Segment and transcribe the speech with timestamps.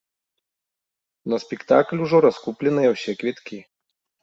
[1.33, 3.57] На спектакль ужо раскупленыя ўсе квіткі.